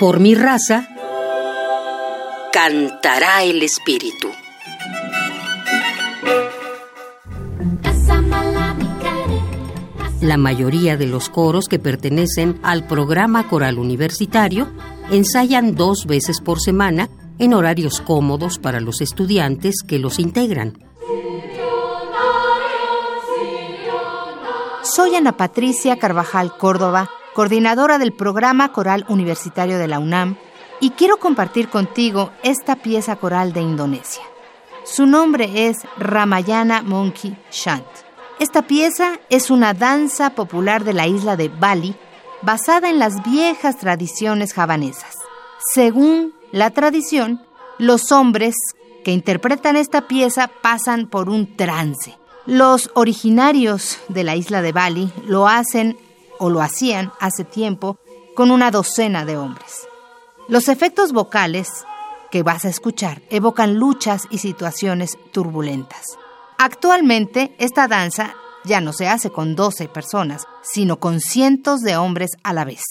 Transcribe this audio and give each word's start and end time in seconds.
Por 0.00 0.18
mi 0.18 0.34
raza 0.34 0.88
cantará 2.52 3.44
el 3.44 3.62
espíritu. 3.62 4.28
La 10.20 10.36
mayoría 10.36 10.96
de 10.96 11.06
los 11.06 11.28
coros 11.28 11.68
que 11.68 11.78
pertenecen 11.78 12.58
al 12.62 12.86
programa 12.86 13.46
coral 13.46 13.78
universitario 13.78 14.68
ensayan 15.10 15.74
dos 15.74 16.06
veces 16.06 16.40
por 16.40 16.60
semana 16.60 17.08
en 17.38 17.54
horarios 17.54 18.00
cómodos 18.00 18.58
para 18.58 18.80
los 18.80 19.00
estudiantes 19.00 19.82
que 19.86 19.98
los 19.98 20.18
integran. 20.18 20.78
Soy 24.82 25.14
Ana 25.14 25.36
Patricia 25.36 25.98
Carvajal 25.98 26.56
Córdoba, 26.56 27.10
coordinadora 27.34 27.98
del 27.98 28.12
programa 28.12 28.72
coral 28.72 29.04
universitario 29.08 29.78
de 29.78 29.88
la 29.88 29.98
UNAM, 29.98 30.36
y 30.80 30.90
quiero 30.90 31.18
compartir 31.18 31.68
contigo 31.68 32.30
esta 32.42 32.76
pieza 32.76 33.16
coral 33.16 33.52
de 33.52 33.60
Indonesia. 33.60 34.22
Su 34.84 35.06
nombre 35.06 35.68
es 35.68 35.78
Ramayana 35.98 36.82
Monkey 36.82 37.36
Shant. 37.50 37.86
Esta 38.38 38.62
pieza 38.62 39.18
es 39.30 39.50
una 39.50 39.74
danza 39.74 40.30
popular 40.30 40.84
de 40.84 40.92
la 40.92 41.06
isla 41.06 41.36
de 41.36 41.48
Bali 41.48 41.94
basada 42.42 42.90
en 42.90 42.98
las 42.98 43.22
viejas 43.22 43.78
tradiciones 43.78 44.52
javanesas. 44.52 45.16
Según 45.72 46.34
la 46.52 46.70
tradición, 46.70 47.40
los 47.78 48.12
hombres 48.12 48.54
que 49.04 49.12
interpretan 49.12 49.76
esta 49.76 50.06
pieza 50.06 50.50
pasan 50.62 51.06
por 51.06 51.28
un 51.28 51.56
trance. 51.56 52.18
Los 52.46 52.90
originarios 52.94 53.98
de 54.08 54.24
la 54.24 54.36
isla 54.36 54.60
de 54.60 54.72
Bali 54.72 55.12
lo 55.26 55.48
hacen 55.48 55.96
o 56.38 56.50
lo 56.50 56.60
hacían 56.60 57.12
hace 57.20 57.44
tiempo 57.44 57.98
con 58.34 58.50
una 58.50 58.70
docena 58.70 59.24
de 59.24 59.36
hombres. 59.36 59.86
Los 60.48 60.68
efectos 60.68 61.12
vocales 61.12 61.68
que 62.30 62.42
vas 62.42 62.64
a 62.64 62.68
escuchar 62.68 63.22
evocan 63.30 63.74
luchas 63.74 64.26
y 64.30 64.38
situaciones 64.38 65.16
turbulentas. 65.32 66.18
Actualmente, 66.58 67.54
esta 67.58 67.88
danza 67.88 68.34
ya 68.64 68.80
no 68.80 68.92
se 68.92 69.08
hace 69.08 69.30
con 69.30 69.54
12 69.54 69.88
personas, 69.88 70.46
sino 70.62 70.98
con 70.98 71.20
cientos 71.20 71.80
de 71.80 71.96
hombres 71.96 72.30
a 72.42 72.52
la 72.52 72.64
vez. 72.64 72.82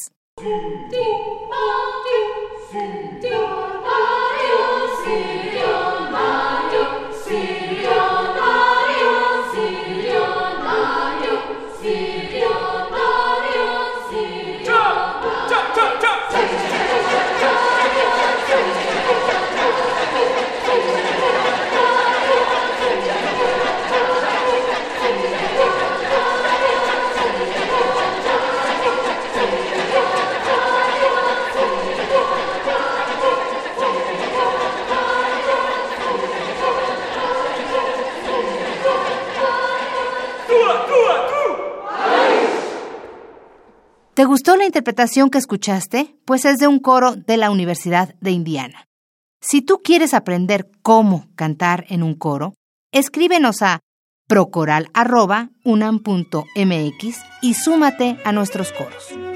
¿Te 44.13 44.25
gustó 44.25 44.55
la 44.55 44.65
interpretación 44.65 45.31
que 45.31 45.39
escuchaste? 45.39 46.15
Pues 46.25 46.45
es 46.45 46.59
de 46.59 46.67
un 46.67 46.77
coro 46.77 47.15
de 47.15 47.35
la 47.35 47.49
Universidad 47.49 48.13
de 48.21 48.29
Indiana. 48.29 48.87
Si 49.41 49.63
tú 49.63 49.81
quieres 49.83 50.13
aprender 50.13 50.69
cómo 50.83 51.25
cantar 51.35 51.85
en 51.89 52.03
un 52.03 52.13
coro, 52.13 52.53
escríbenos 52.91 53.63
a 53.63 53.79
procoral.unam.mx 54.27 57.17
y 57.41 57.53
súmate 57.55 58.19
a 58.23 58.31
nuestros 58.31 58.71
coros. 58.71 59.32